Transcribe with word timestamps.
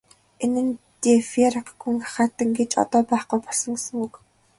Энэ 0.43 0.61
нь 0.67 0.77
де 1.01 1.13
Пейрак 1.29 1.67
гүн 1.81 1.97
ахайтан 2.07 2.49
гэж 2.57 2.71
одоо 2.83 3.01
байхгүй 3.11 3.39
болсон 3.45 3.71
гэсэн 3.75 3.95
үг. 4.05 4.13